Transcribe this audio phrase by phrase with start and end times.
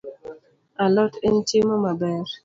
[0.83, 2.23] Alot en chiemo maber